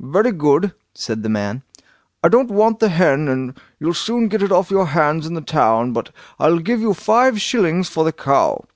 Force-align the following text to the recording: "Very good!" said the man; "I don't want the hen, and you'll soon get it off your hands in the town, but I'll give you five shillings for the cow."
"Very 0.00 0.32
good!" 0.32 0.74
said 0.92 1.22
the 1.22 1.30
man; 1.30 1.62
"I 2.22 2.28
don't 2.28 2.50
want 2.50 2.78
the 2.78 2.90
hen, 2.90 3.26
and 3.26 3.58
you'll 3.80 3.94
soon 3.94 4.28
get 4.28 4.42
it 4.42 4.52
off 4.52 4.70
your 4.70 4.84
hands 4.88 5.24
in 5.26 5.32
the 5.32 5.40
town, 5.40 5.94
but 5.94 6.10
I'll 6.38 6.58
give 6.58 6.82
you 6.82 6.92
five 6.92 7.40
shillings 7.40 7.88
for 7.88 8.04
the 8.04 8.12
cow." 8.12 8.66